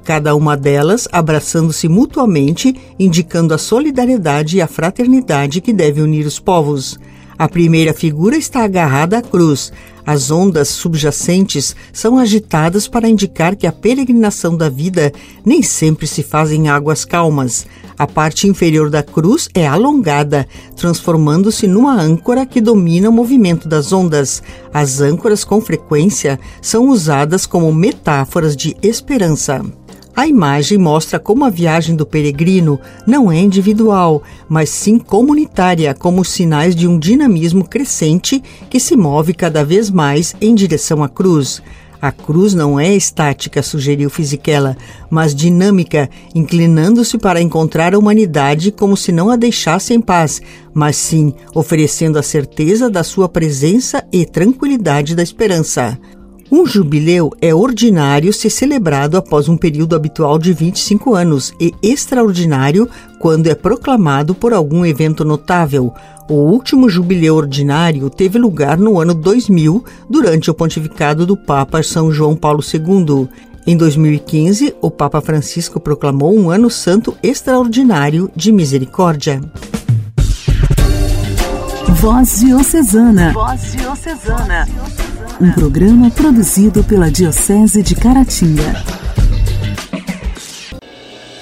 cada 0.06 0.36
uma 0.36 0.56
delas 0.56 1.08
abraçando-se 1.10 1.88
mutuamente, 1.88 2.72
indicando 2.96 3.52
a 3.52 3.58
solidariedade 3.58 4.56
e 4.56 4.62
a 4.62 4.68
fraternidade 4.68 5.60
que 5.60 5.72
deve 5.72 6.00
unir 6.00 6.24
os 6.24 6.38
povos. 6.38 6.96
A 7.38 7.48
primeira 7.48 7.92
figura 7.92 8.36
está 8.36 8.64
agarrada 8.64 9.18
à 9.18 9.22
cruz. 9.22 9.70
As 10.06 10.30
ondas 10.30 10.68
subjacentes 10.68 11.74
são 11.92 12.16
agitadas 12.16 12.88
para 12.88 13.08
indicar 13.08 13.56
que 13.56 13.66
a 13.66 13.72
peregrinação 13.72 14.56
da 14.56 14.68
vida 14.68 15.12
nem 15.44 15.62
sempre 15.62 16.06
se 16.06 16.22
faz 16.22 16.50
em 16.50 16.68
águas 16.68 17.04
calmas. 17.04 17.66
A 17.98 18.06
parte 18.06 18.46
inferior 18.46 18.88
da 18.88 19.02
cruz 19.02 19.48
é 19.52 19.66
alongada, 19.66 20.46
transformando-se 20.76 21.66
numa 21.66 22.00
âncora 22.00 22.46
que 22.46 22.60
domina 22.60 23.10
o 23.10 23.12
movimento 23.12 23.68
das 23.68 23.92
ondas. 23.92 24.42
As 24.72 25.00
âncoras, 25.00 25.44
com 25.44 25.60
frequência, 25.60 26.38
são 26.62 26.88
usadas 26.88 27.44
como 27.44 27.72
metáforas 27.72 28.56
de 28.56 28.76
esperança. 28.82 29.62
A 30.16 30.26
imagem 30.26 30.78
mostra 30.78 31.18
como 31.18 31.44
a 31.44 31.50
viagem 31.50 31.94
do 31.94 32.06
peregrino 32.06 32.80
não 33.06 33.30
é 33.30 33.38
individual, 33.38 34.22
mas 34.48 34.70
sim 34.70 34.98
comunitária, 34.98 35.92
como 35.92 36.24
sinais 36.24 36.74
de 36.74 36.88
um 36.88 36.98
dinamismo 36.98 37.68
crescente 37.68 38.42
que 38.70 38.80
se 38.80 38.96
move 38.96 39.34
cada 39.34 39.62
vez 39.62 39.90
mais 39.90 40.34
em 40.40 40.54
direção 40.54 41.04
à 41.04 41.08
cruz. 41.08 41.62
A 42.00 42.10
cruz 42.10 42.54
não 42.54 42.80
é 42.80 42.94
estática, 42.94 43.62
sugeriu 43.62 44.08
Fisichella, 44.08 44.74
mas 45.10 45.34
dinâmica, 45.34 46.08
inclinando-se 46.34 47.18
para 47.18 47.42
encontrar 47.42 47.94
a 47.94 47.98
humanidade 47.98 48.70
como 48.72 48.96
se 48.96 49.12
não 49.12 49.28
a 49.28 49.36
deixasse 49.36 49.92
em 49.92 50.00
paz, 50.00 50.40
mas 50.72 50.96
sim 50.96 51.34
oferecendo 51.54 52.18
a 52.18 52.22
certeza 52.22 52.88
da 52.88 53.04
sua 53.04 53.28
presença 53.28 54.02
e 54.10 54.24
tranquilidade 54.24 55.14
da 55.14 55.22
esperança. 55.22 55.98
Um 56.50 56.64
jubileu 56.64 57.32
é 57.40 57.52
ordinário 57.52 58.32
se 58.32 58.48
celebrado 58.48 59.16
após 59.16 59.48
um 59.48 59.56
período 59.56 59.96
habitual 59.96 60.38
de 60.38 60.52
25 60.52 61.14
anos 61.14 61.52
e 61.60 61.74
extraordinário 61.82 62.88
quando 63.18 63.48
é 63.48 63.54
proclamado 63.54 64.32
por 64.32 64.52
algum 64.52 64.86
evento 64.86 65.24
notável. 65.24 65.92
O 66.28 66.34
último 66.34 66.88
jubileu 66.88 67.34
ordinário 67.34 68.08
teve 68.08 68.38
lugar 68.38 68.78
no 68.78 69.00
ano 69.00 69.12
2000, 69.12 69.84
durante 70.08 70.48
o 70.48 70.54
pontificado 70.54 71.26
do 71.26 71.36
Papa 71.36 71.82
São 71.82 72.12
João 72.12 72.36
Paulo 72.36 72.60
II. 72.62 73.28
Em 73.66 73.76
2015, 73.76 74.76
o 74.80 74.88
Papa 74.88 75.20
Francisco 75.20 75.80
proclamou 75.80 76.32
um 76.32 76.48
ano 76.48 76.70
santo 76.70 77.16
extraordinário 77.24 78.30
de 78.36 78.52
misericórdia. 78.52 79.40
Voz 82.00 82.40
Diocesana. 82.40 83.32
Voz 83.32 83.72
Diocesana 83.72 84.66
um 85.40 85.52
programa 85.52 86.10
produzido 86.10 86.82
pela 86.82 87.10
Diocese 87.10 87.82
de 87.82 87.94
Caratinga. 87.94 88.84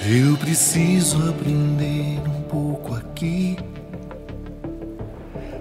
Eu 0.04 0.36
preciso 0.36 1.28
aprender 1.28 2.20
um 2.26 2.42
pouco 2.42 2.94
aqui. 2.94 3.56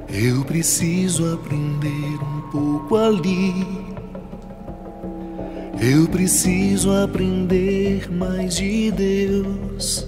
Eu 0.10 0.44
preciso 0.46 1.32
aprender 1.34 2.18
um 2.22 2.42
pouco 2.52 2.96
ali. 2.96 3.54
Eu 5.80 6.08
preciso 6.08 6.92
aprender 6.92 8.12
mais 8.12 8.56
de 8.56 8.92
Deus, 8.92 10.08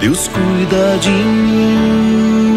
Deus 0.00 0.26
cuida 0.26 0.98
de 0.98 1.10
mim 1.10 2.50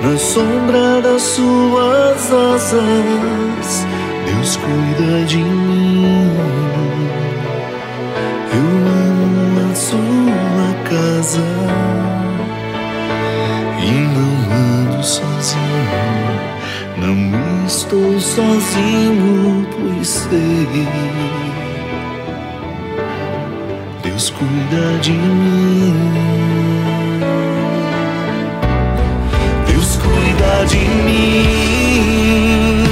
na 0.00 0.16
sombra 0.16 1.00
das 1.02 1.22
suas 1.22 2.32
asas. 2.32 3.86
Deus 4.26 4.56
cuida 4.58 5.24
de 5.26 5.38
mim. 5.38 6.30
Eu 8.54 8.68
amo 8.86 9.72
a 9.72 9.74
sua 9.74 10.72
casa 10.88 11.48
e 13.82 13.90
não 13.90 14.34
ando 14.54 15.02
sozinho. 15.02 15.70
Não 16.96 17.39
estou 17.90 18.20
sozinho, 18.20 19.66
pois 19.72 20.06
sei 20.06 20.86
Deus 24.04 24.30
cuida 24.30 24.98
de 25.02 25.10
mim. 25.10 25.94
Deus 29.66 29.96
cuida 29.96 30.66
de 30.66 30.78
mim 31.02 32.84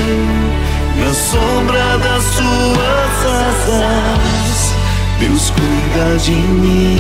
na 0.99 1.15
sombra 1.15 1.99
das 1.99 2.25
suas 2.25 3.27
asas. 3.47 4.75
Deus 5.21 5.51
cuida 5.51 6.19
de 6.19 6.33
mim. 6.33 6.99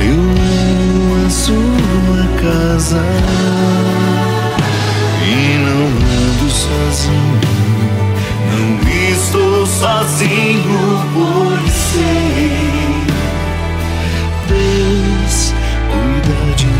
Eu 0.00 0.18
amo 0.18 1.26
a 1.26 1.30
sua 1.30 2.26
casa 2.42 3.04
e 5.24 5.58
não 5.58 5.86
ando 5.86 6.50
sozinho. 6.50 7.40
Não 8.50 8.68
estou 9.10 9.66
sozinho, 9.66 10.78
pois 11.14 11.72
sei. 11.72 12.74
Deus 14.48 15.54
cuida 15.90 16.36
de 16.56 16.66
mim. 16.66 16.74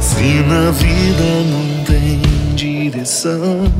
Se 0.00 0.42
na 0.42 0.70
vida 0.72 1.24
não 1.50 1.84
tem 1.84 2.20
direção, 2.54 3.70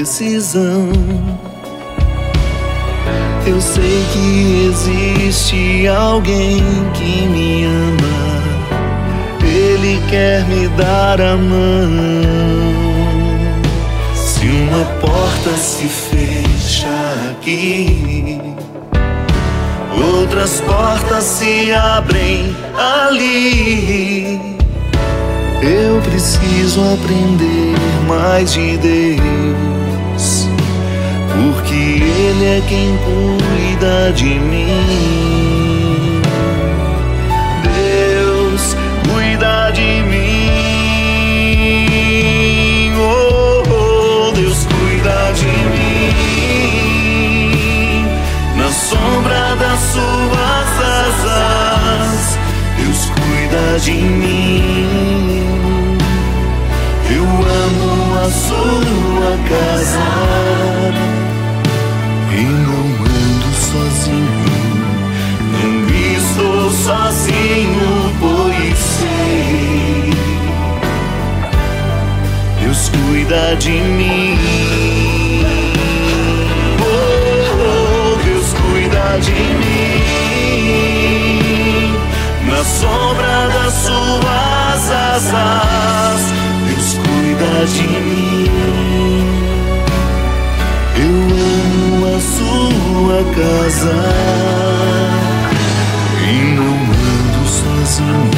decisão 0.00 0.88
Eu 3.46 3.60
sei 3.60 4.02
que 4.12 4.68
existe 4.70 5.88
alguém 5.88 6.62
que 6.94 7.26
me 7.26 7.64
ama. 7.64 8.40
Ele 9.44 10.00
quer 10.08 10.44
me 10.46 10.68
dar 10.68 11.20
a 11.20 11.36
mão. 11.36 11.90
Se 14.14 14.46
uma 14.46 14.84
porta 15.00 15.50
se 15.56 15.86
fecha 15.86 17.32
aqui, 17.32 18.40
outras 19.92 20.60
portas 20.62 21.24
se 21.24 21.72
abrem 21.72 22.54
ali. 22.78 24.40
Eu 25.62 26.00
preciso 26.00 26.80
aprender 26.94 27.74
mais 28.08 28.52
de 28.52 28.78
Deus, 28.78 29.79
porque 31.40 31.74
Ele 31.74 32.44
é 32.44 32.60
quem 32.68 32.98
cuida 32.98 34.12
de 34.12 34.38
mim. 34.38 36.20
Deus 37.62 38.76
cuida 39.08 39.70
de 39.72 40.02
mim. 40.10 40.52
Oh, 42.98 43.62
oh 43.70 44.32
Deus 44.32 44.66
cuida 44.66 45.32
de 45.32 45.52
mim. 45.72 46.12
Na 48.56 48.68
sombra 48.70 49.56
das 49.56 49.80
suas 49.92 50.70
asas, 51.06 52.38
Deus 52.76 53.00
cuida 53.16 53.64
de 53.80 53.92
mim 53.92 55.20
a 58.22 58.28
sua 58.30 59.38
casa 59.48 60.59
sozinho, 63.70 64.26
não 65.52 65.74
estou 66.16 66.70
sozinho, 66.70 67.90
pois 68.18 68.78
sei 68.78 70.10
Deus 72.60 72.88
cuida 72.88 73.56
de 73.56 73.70
mim. 73.70 74.38
Oh, 76.82 78.16
Deus 78.24 78.52
cuida 78.54 79.18
de 79.20 79.40
mim 79.60 80.00
na 82.46 82.64
sombra 82.64 83.48
das 83.54 83.74
suas 83.74 84.90
asas 84.90 86.22
cuida 86.96 87.66
de 87.66 87.86
mim. 88.00 89.29
Sua 93.00 93.24
casa 93.32 93.96
e 96.28 96.32
não 96.54 96.74
ando 96.74 97.42
sozinho. 97.48 98.30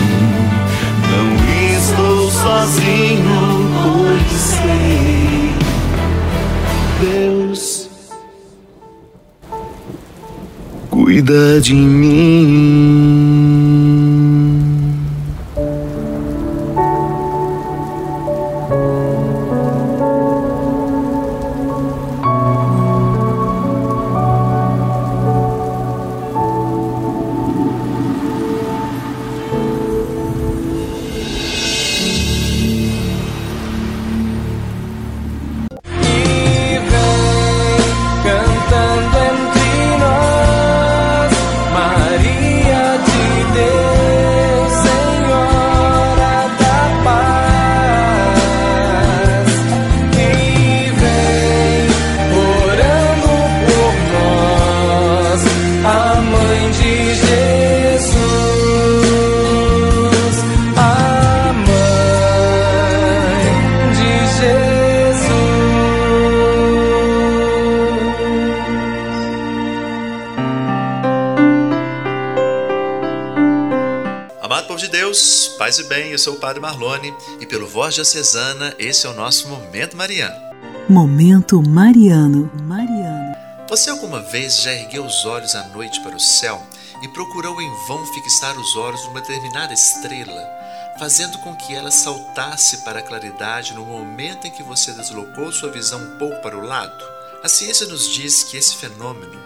Não 1.11 1.29
estou 1.77 2.31
sozinho, 2.31 3.41
pois 3.83 4.41
sei. 4.41 5.51
Deus 7.01 7.91
cuida 10.91 11.61
de 11.61 11.75
mim. 11.75 13.62
Paz 75.59 75.79
e 75.79 75.85
bem, 75.85 76.13
eu 76.13 76.19
sou 76.19 76.33
o 76.33 76.39
Padre 76.39 76.59
Marlone 76.59 77.15
e 77.39 77.45
pelo 77.45 77.69
Voz 77.69 77.95
Diocesana, 77.95 78.75
esse 78.79 79.07
é 79.07 79.11
o 79.11 79.13
nosso 79.13 79.47
Momento 79.47 79.99
Mariano. 79.99 80.35
Momento 80.89 81.63
Mariano. 81.63 82.51
Mariano. 82.63 83.37
Você 83.69 83.91
alguma 83.91 84.23
vez 84.23 84.63
já 84.63 84.73
ergueu 84.73 85.05
os 85.05 85.27
olhos 85.27 85.55
à 85.55 85.69
noite 85.69 86.01
para 86.01 86.17
o 86.17 86.21
céu 86.21 86.67
e 87.03 87.09
procurou 87.09 87.61
em 87.61 87.71
vão 87.87 88.07
fixar 88.15 88.59
os 88.59 88.75
olhos 88.75 89.05
numa 89.05 89.21
determinada 89.21 89.75
estrela, 89.75 90.43
fazendo 90.99 91.37
com 91.41 91.55
que 91.55 91.75
ela 91.75 91.91
saltasse 91.91 92.79
para 92.79 93.01
a 93.01 93.03
claridade 93.03 93.75
no 93.75 93.85
momento 93.85 94.47
em 94.47 94.51
que 94.51 94.63
você 94.63 94.93
deslocou 94.93 95.53
sua 95.53 95.71
visão 95.71 96.01
um 96.01 96.19
pouco 96.19 96.41
para 96.41 96.57
o 96.57 96.65
lado? 96.65 97.05
A 97.45 97.49
ciência 97.49 97.87
nos 97.89 98.09
diz 98.09 98.43
que 98.45 98.57
esse 98.57 98.77
fenômeno 98.77 99.39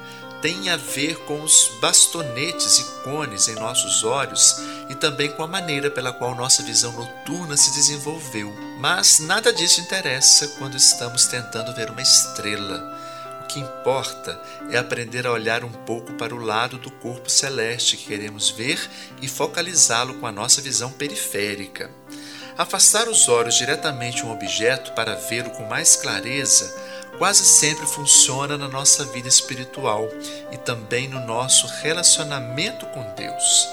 tem 0.46 0.68
a 0.68 0.76
ver 0.76 1.16
com 1.24 1.42
os 1.42 1.72
bastonetes 1.80 2.78
e 2.78 2.84
cones 3.02 3.48
em 3.48 3.56
nossos 3.56 4.04
olhos 4.04 4.54
e 4.88 4.94
também 4.94 5.28
com 5.28 5.42
a 5.42 5.48
maneira 5.48 5.90
pela 5.90 6.12
qual 6.12 6.36
nossa 6.36 6.62
visão 6.62 6.92
noturna 6.92 7.56
se 7.56 7.74
desenvolveu. 7.74 8.54
Mas 8.78 9.18
nada 9.18 9.52
disso 9.52 9.80
interessa 9.80 10.46
quando 10.56 10.76
estamos 10.76 11.26
tentando 11.26 11.74
ver 11.74 11.90
uma 11.90 12.00
estrela. 12.00 12.96
O 13.42 13.46
que 13.48 13.58
importa 13.58 14.40
é 14.70 14.78
aprender 14.78 15.26
a 15.26 15.32
olhar 15.32 15.64
um 15.64 15.72
pouco 15.84 16.12
para 16.12 16.32
o 16.32 16.38
lado 16.38 16.78
do 16.78 16.92
corpo 16.92 17.28
celeste 17.28 17.96
que 17.96 18.06
queremos 18.06 18.48
ver 18.48 18.78
e 19.20 19.26
focalizá-lo 19.26 20.14
com 20.14 20.28
a 20.28 20.32
nossa 20.32 20.62
visão 20.62 20.92
periférica. 20.92 21.90
Afastar 22.56 23.08
os 23.08 23.28
olhos 23.28 23.56
diretamente 23.56 24.24
um 24.24 24.30
objeto 24.30 24.92
para 24.92 25.16
vê-lo 25.16 25.50
com 25.50 25.64
mais 25.64 25.96
clareza 25.96 26.72
quase 27.18 27.44
sempre 27.44 27.86
funciona 27.86 28.56
na 28.56 28.68
nossa 28.68 29.04
vida 29.04 29.28
espiritual 29.28 30.08
e 30.50 30.56
também 30.56 31.08
no 31.08 31.24
nosso 31.26 31.66
relacionamento 31.82 32.86
com 32.86 33.02
Deus. 33.14 33.68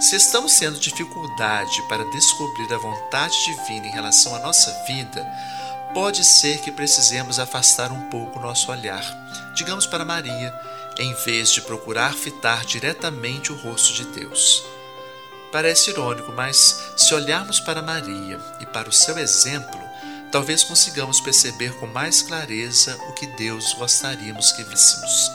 Se 0.00 0.16
estamos 0.16 0.58
tendo 0.58 0.78
dificuldade 0.78 1.82
para 1.88 2.04
descobrir 2.10 2.72
a 2.72 2.78
vontade 2.78 3.34
divina 3.44 3.86
em 3.86 3.90
relação 3.90 4.34
à 4.34 4.38
nossa 4.38 4.70
vida, 4.86 5.26
pode 5.92 6.24
ser 6.24 6.58
que 6.60 6.72
precisemos 6.72 7.38
afastar 7.38 7.92
um 7.92 8.08
pouco 8.08 8.38
o 8.38 8.42
nosso 8.42 8.70
olhar, 8.70 9.04
digamos 9.54 9.86
para 9.86 10.04
Maria, 10.04 10.54
em 10.98 11.12
vez 11.24 11.52
de 11.52 11.60
procurar 11.62 12.14
fitar 12.14 12.64
diretamente 12.64 13.52
o 13.52 13.56
rosto 13.56 13.92
de 13.94 14.04
Deus. 14.06 14.64
Parece 15.52 15.90
irônico, 15.90 16.32
mas 16.32 16.92
se 16.96 17.12
olharmos 17.12 17.58
para 17.60 17.82
Maria 17.82 18.40
e 18.60 18.66
para 18.66 18.88
o 18.88 18.92
seu 18.92 19.18
exemplo, 19.18 19.89
talvez 20.30 20.62
consigamos 20.62 21.20
perceber 21.20 21.74
com 21.78 21.86
mais 21.86 22.22
clareza 22.22 22.96
o 23.08 23.12
que 23.12 23.26
Deus 23.26 23.72
gostaríamos 23.74 24.52
que 24.52 24.62
víssemos. 24.62 25.30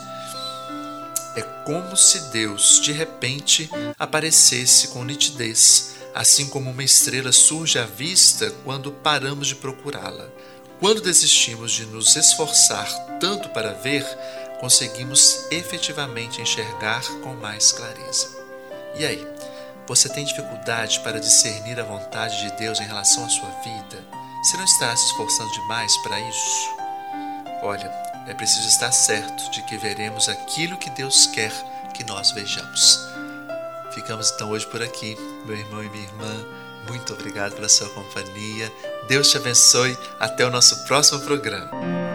É 1.36 1.42
como 1.64 1.96
se 1.96 2.30
Deus, 2.30 2.80
de 2.80 2.92
repente, 2.92 3.68
aparecesse 3.98 4.88
com 4.88 5.04
nitidez, 5.04 5.96
assim 6.14 6.48
como 6.48 6.70
uma 6.70 6.82
estrela 6.82 7.30
surge 7.30 7.78
à 7.78 7.84
vista 7.84 8.50
quando 8.64 8.90
paramos 8.90 9.48
de 9.48 9.54
procurá-la. 9.54 10.28
Quando 10.80 11.02
desistimos 11.02 11.72
de 11.72 11.84
nos 11.86 12.16
esforçar 12.16 12.88
tanto 13.20 13.50
para 13.50 13.72
ver, 13.72 14.04
conseguimos 14.60 15.46
efetivamente 15.50 16.40
enxergar 16.40 17.02
com 17.22 17.34
mais 17.34 17.72
clareza. 17.72 18.28
E 18.98 19.04
aí, 19.04 19.26
você 19.86 20.08
tem 20.08 20.24
dificuldade 20.24 21.00
para 21.00 21.20
discernir 21.20 21.78
a 21.78 21.84
vontade 21.84 22.40
de 22.42 22.56
Deus 22.56 22.80
em 22.80 22.84
relação 22.86 23.24
à 23.24 23.28
sua 23.28 23.50
vida? 23.62 24.15
Você 24.46 24.56
não 24.56 24.64
está 24.64 24.94
se 24.94 25.06
esforçando 25.06 25.50
demais 25.50 25.96
para 25.96 26.20
isso? 26.20 26.70
Olha, 27.64 27.90
é 28.28 28.32
preciso 28.32 28.68
estar 28.68 28.92
certo 28.92 29.50
de 29.50 29.60
que 29.64 29.76
veremos 29.76 30.28
aquilo 30.28 30.76
que 30.76 30.88
Deus 30.88 31.26
quer 31.26 31.50
que 31.92 32.04
nós 32.04 32.30
vejamos. 32.30 33.08
Ficamos 33.90 34.30
então 34.30 34.50
hoje 34.50 34.64
por 34.68 34.80
aqui, 34.80 35.16
meu 35.44 35.56
irmão 35.56 35.82
e 35.82 35.90
minha 35.90 36.04
irmã. 36.04 36.46
Muito 36.88 37.12
obrigado 37.12 37.56
pela 37.56 37.68
sua 37.68 37.88
companhia. 37.88 38.72
Deus 39.08 39.28
te 39.28 39.36
abençoe. 39.36 39.98
Até 40.20 40.46
o 40.46 40.50
nosso 40.50 40.84
próximo 40.84 41.22
programa. 41.22 42.05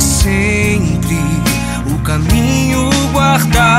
Sempre 0.00 1.16
o 1.94 1.98
caminho 2.02 2.90
guardar, 3.12 3.77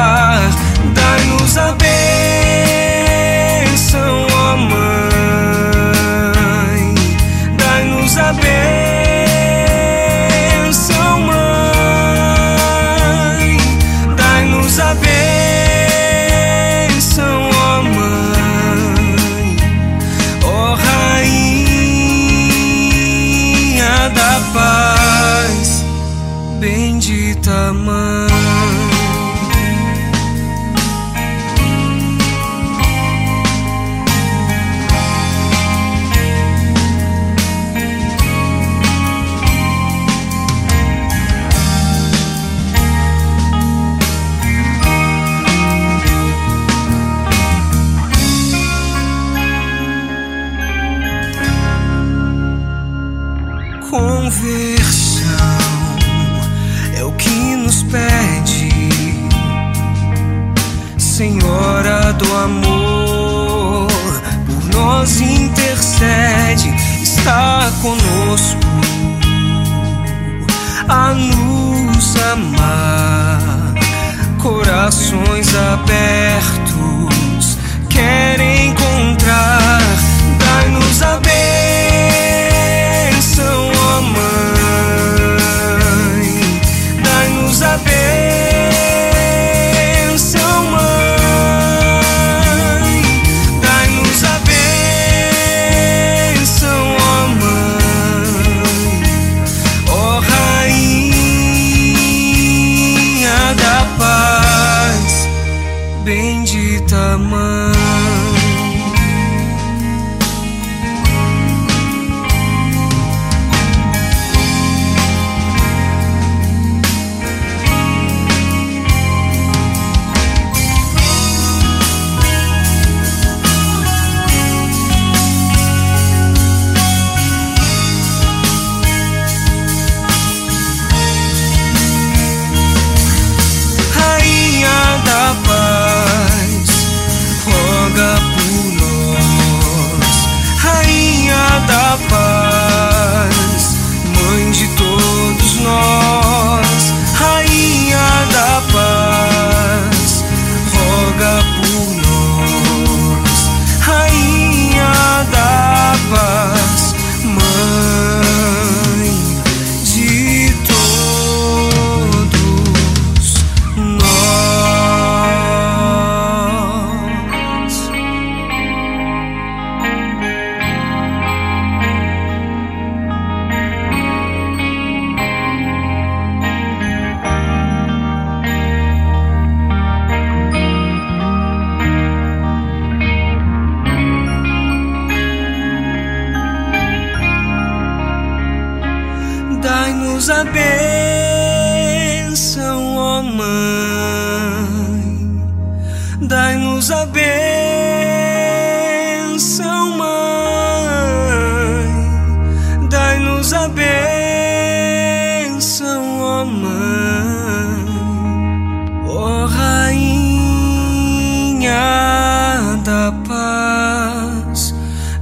da 212.89 213.12
paz, 213.28 214.73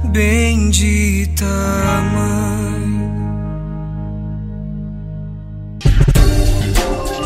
bendita 0.04 1.44
Mãe. 2.14 2.88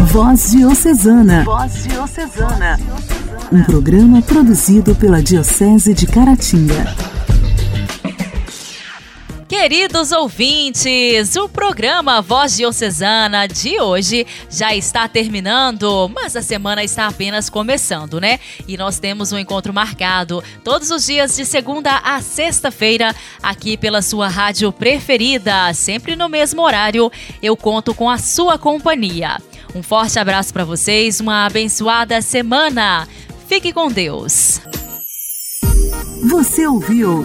Voz 0.07 0.51
Diocesana. 0.51 1.45
Voz 1.45 1.85
Diocesana. 1.85 2.81
Um 3.53 3.63
programa 3.63 4.21
produzido 4.21 4.97
pela 4.97 5.23
Diocese 5.23 5.95
de 5.95 6.09
Caratinga. 6.09 7.12
Queridos 9.63 10.11
ouvintes, 10.11 11.37
o 11.37 11.49
programa 11.49 12.21
Voz 12.21 12.57
Diocesana 12.57 13.47
de 13.47 13.81
hoje 13.81 14.27
já 14.51 14.75
está 14.75 15.07
terminando, 15.07 16.11
mas 16.13 16.35
a 16.35 16.43
semana 16.43 16.83
está 16.83 17.07
apenas 17.07 17.49
começando, 17.49 18.21
né? 18.21 18.41
E 18.67 18.77
nós 18.77 18.99
temos 18.99 19.31
um 19.31 19.39
encontro 19.39 19.73
marcado 19.73 20.43
todos 20.65 20.91
os 20.91 21.07
dias 21.07 21.37
de 21.37 21.45
segunda 21.45 21.99
a 21.99 22.21
sexta-feira 22.21 23.15
aqui 23.41 23.77
pela 23.77 24.03
sua 24.03 24.27
rádio 24.27 24.73
preferida, 24.73 25.73
sempre 25.75 26.17
no 26.17 26.29
mesmo 26.29 26.61
horário. 26.61 27.09
Eu 27.41 27.57
conto 27.57 27.95
com 27.95 28.11
a 28.11 28.19
sua 28.19 28.59
companhia. 28.59 29.41
Um 29.77 29.83
forte 29.83 30.19
abraço 30.19 30.53
para 30.53 30.65
vocês, 30.65 31.21
uma 31.21 31.47
abençoada 31.47 32.21
semana. 32.21 33.07
Fique 33.47 33.73
com 33.73 33.87
Deus. 33.87 34.61
Você 36.29 36.67
ouviu 36.67 37.25